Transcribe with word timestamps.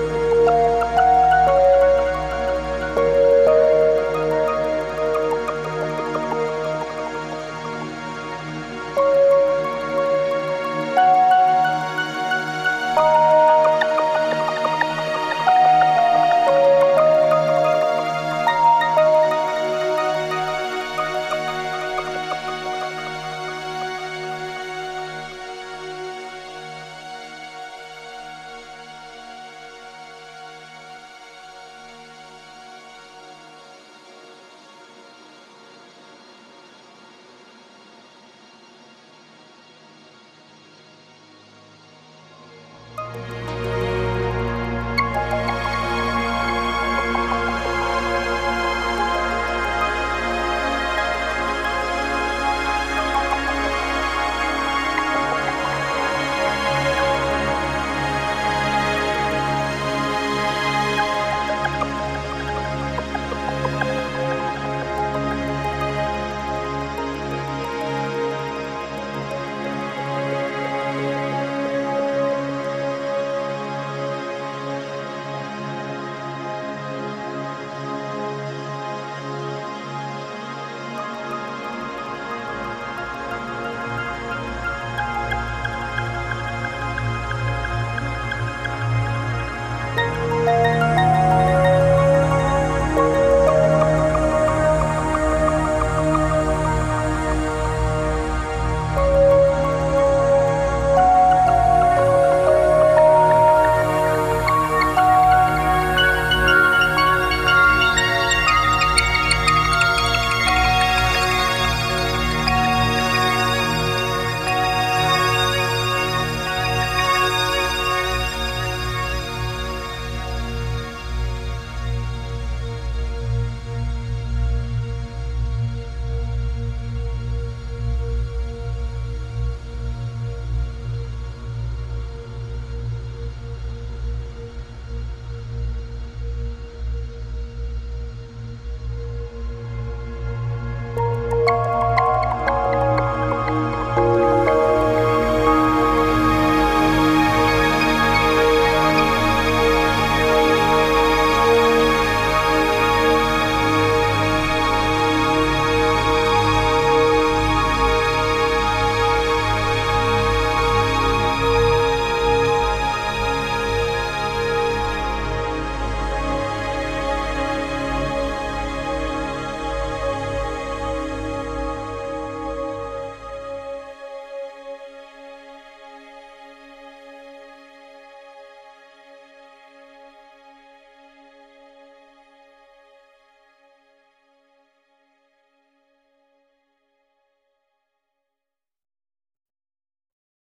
Bye. 0.00 0.29